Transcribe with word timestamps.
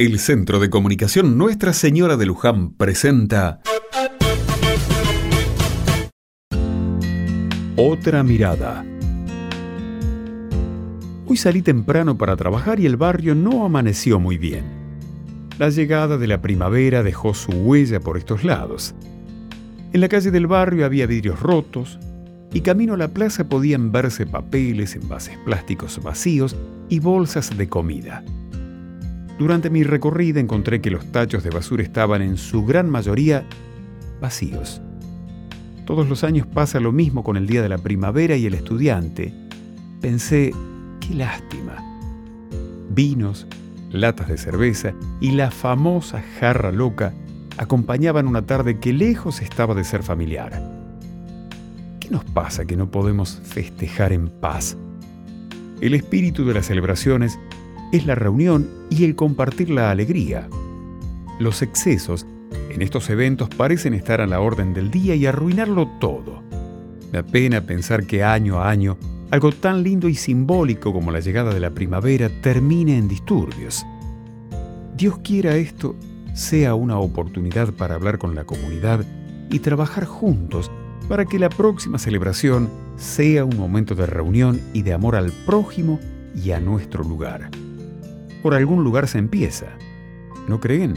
El 0.00 0.20
Centro 0.20 0.60
de 0.60 0.70
Comunicación 0.70 1.36
Nuestra 1.36 1.72
Señora 1.72 2.16
de 2.16 2.24
Luján 2.24 2.70
presenta 2.70 3.60
Otra 7.74 8.22
mirada. 8.22 8.86
Hoy 11.26 11.36
salí 11.36 11.62
temprano 11.62 12.16
para 12.16 12.36
trabajar 12.36 12.78
y 12.78 12.86
el 12.86 12.96
barrio 12.96 13.34
no 13.34 13.64
amaneció 13.64 14.20
muy 14.20 14.38
bien. 14.38 14.66
La 15.58 15.68
llegada 15.68 16.16
de 16.16 16.28
la 16.28 16.40
primavera 16.40 17.02
dejó 17.02 17.34
su 17.34 17.50
huella 17.50 17.98
por 17.98 18.18
estos 18.18 18.44
lados. 18.44 18.94
En 19.92 20.00
la 20.00 20.08
calle 20.08 20.30
del 20.30 20.46
barrio 20.46 20.86
había 20.86 21.08
vidrios 21.08 21.40
rotos 21.40 21.98
y 22.52 22.60
camino 22.60 22.94
a 22.94 22.98
la 22.98 23.08
plaza 23.08 23.48
podían 23.48 23.90
verse 23.90 24.26
papeles, 24.26 24.94
envases 24.94 25.36
plásticos 25.38 26.00
vacíos 26.00 26.54
y 26.88 27.00
bolsas 27.00 27.58
de 27.58 27.68
comida. 27.68 28.22
Durante 29.38 29.70
mi 29.70 29.84
recorrida 29.84 30.40
encontré 30.40 30.80
que 30.80 30.90
los 30.90 31.12
tachos 31.12 31.44
de 31.44 31.50
basura 31.50 31.84
estaban 31.84 32.22
en 32.22 32.36
su 32.36 32.64
gran 32.64 32.90
mayoría 32.90 33.46
vacíos. 34.20 34.82
Todos 35.86 36.08
los 36.08 36.24
años 36.24 36.46
pasa 36.46 36.80
lo 36.80 36.90
mismo 36.90 37.22
con 37.22 37.36
el 37.36 37.46
Día 37.46 37.62
de 37.62 37.68
la 37.68 37.78
Primavera 37.78 38.36
y 38.36 38.46
el 38.46 38.54
estudiante. 38.54 39.32
Pensé, 40.00 40.52
qué 41.00 41.14
lástima. 41.14 41.76
Vinos, 42.90 43.46
latas 43.90 44.28
de 44.28 44.38
cerveza 44.38 44.92
y 45.20 45.30
la 45.30 45.52
famosa 45.52 46.22
jarra 46.40 46.72
loca 46.72 47.14
acompañaban 47.58 48.26
una 48.26 48.44
tarde 48.44 48.80
que 48.80 48.92
lejos 48.92 49.40
estaba 49.40 49.74
de 49.74 49.84
ser 49.84 50.02
familiar. 50.02 50.62
¿Qué 52.00 52.10
nos 52.10 52.24
pasa 52.24 52.64
que 52.64 52.76
no 52.76 52.90
podemos 52.90 53.40
festejar 53.44 54.12
en 54.12 54.28
paz? 54.28 54.76
El 55.80 55.94
espíritu 55.94 56.44
de 56.44 56.54
las 56.54 56.66
celebraciones 56.66 57.38
es 57.92 58.06
la 58.06 58.14
reunión 58.14 58.68
y 58.90 59.04
el 59.04 59.14
compartir 59.14 59.70
la 59.70 59.90
alegría. 59.90 60.48
Los 61.38 61.62
excesos 61.62 62.26
en 62.70 62.82
estos 62.82 63.08
eventos 63.10 63.48
parecen 63.48 63.94
estar 63.94 64.20
a 64.20 64.26
la 64.26 64.40
orden 64.40 64.74
del 64.74 64.90
día 64.90 65.14
y 65.14 65.26
arruinarlo 65.26 65.88
todo. 66.00 66.42
Me 67.12 67.18
apena 67.18 67.62
pensar 67.62 68.06
que 68.06 68.22
año 68.22 68.60
a 68.60 68.70
año 68.70 68.98
algo 69.30 69.52
tan 69.52 69.82
lindo 69.82 70.08
y 70.08 70.14
simbólico 70.14 70.92
como 70.92 71.10
la 71.10 71.20
llegada 71.20 71.52
de 71.52 71.60
la 71.60 71.70
primavera 71.70 72.30
termine 72.42 72.96
en 72.96 73.08
disturbios. 73.08 73.84
Dios 74.96 75.18
quiera 75.18 75.56
esto 75.56 75.94
sea 76.34 76.74
una 76.74 76.98
oportunidad 76.98 77.72
para 77.72 77.94
hablar 77.94 78.18
con 78.18 78.34
la 78.34 78.44
comunidad 78.44 79.04
y 79.50 79.58
trabajar 79.58 80.04
juntos 80.04 80.70
para 81.08 81.24
que 81.24 81.38
la 81.38 81.48
próxima 81.48 81.98
celebración 81.98 82.68
sea 82.96 83.44
un 83.44 83.56
momento 83.56 83.94
de 83.94 84.06
reunión 84.06 84.60
y 84.72 84.82
de 84.82 84.92
amor 84.92 85.16
al 85.16 85.32
prójimo 85.46 85.98
y 86.34 86.50
a 86.52 86.60
nuestro 86.60 87.02
lugar 87.02 87.50
por 88.42 88.54
algún 88.54 88.84
lugar 88.84 89.08
se 89.08 89.18
empieza. 89.18 89.76
¿No 90.46 90.60
creen? 90.60 90.94